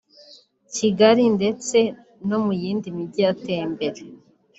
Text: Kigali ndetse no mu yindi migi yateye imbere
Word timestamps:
Kigali 0.75 1.23
ndetse 1.37 1.77
no 2.27 2.37
mu 2.43 2.51
yindi 2.61 2.87
migi 2.97 3.19
yateye 3.25 3.61
imbere 3.69 4.01